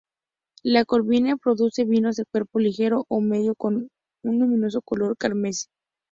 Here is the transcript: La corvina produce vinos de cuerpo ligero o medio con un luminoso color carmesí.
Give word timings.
La 0.63 0.83
corvina 0.83 1.37
produce 1.37 1.85
vinos 1.85 2.15
de 2.15 2.25
cuerpo 2.25 2.57
ligero 2.57 3.05
o 3.07 3.21
medio 3.21 3.53
con 3.53 3.89
un 4.23 4.39
luminoso 4.39 4.81
color 4.81 5.15
carmesí. 5.15 5.67